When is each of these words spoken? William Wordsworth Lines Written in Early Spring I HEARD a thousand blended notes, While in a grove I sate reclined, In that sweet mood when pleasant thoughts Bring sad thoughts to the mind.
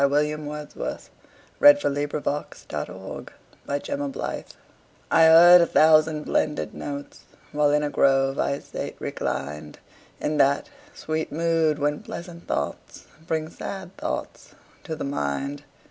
William 0.07 0.47
Wordsworth 0.47 1.11
Lines 1.61 1.81
Written 1.83 1.91
in 1.95 2.09
Early 2.11 2.45
Spring 2.55 3.25
I 3.67 5.23
HEARD 5.25 5.61
a 5.61 5.65
thousand 5.67 6.23
blended 6.25 6.73
notes, 6.73 7.19
While 7.51 7.69
in 7.69 7.83
a 7.83 7.91
grove 7.91 8.39
I 8.39 8.57
sate 8.57 8.95
reclined, 8.97 9.77
In 10.19 10.37
that 10.37 10.69
sweet 10.95 11.31
mood 11.31 11.77
when 11.77 12.01
pleasant 12.01 12.47
thoughts 12.47 13.05
Bring 13.27 13.47
sad 13.51 13.95
thoughts 13.97 14.55
to 14.85 14.95
the 14.95 15.03
mind. 15.03 15.65